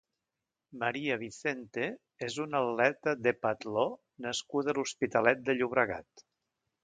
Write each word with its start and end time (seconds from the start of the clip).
Maria 0.83 1.17
Vicente 1.23 1.83
és 2.29 2.37
una 2.45 2.61
atleta 2.69 3.13
d'heptatló 3.25 3.85
nascuda 4.27 4.75
a 4.75 4.77
l'Hospitalet 4.79 5.47
de 5.51 5.59
Llobregat. 5.59 6.27